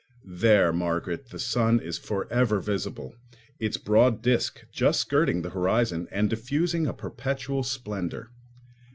There, 0.25 0.73
Margaret, 0.73 1.29
the 1.29 1.37
sun 1.37 1.79
is 1.79 1.99
for 1.99 2.25
ever 2.33 2.59
visible, 2.59 3.13
its 3.59 3.77
broad 3.77 4.23
disk 4.23 4.65
just 4.71 4.99
skirting 5.01 5.43
the 5.43 5.51
horizon 5.51 6.07
and 6.11 6.27
diffusing 6.27 6.87
a 6.87 6.93
perpetual 6.95 7.61
splendour. 7.61 8.31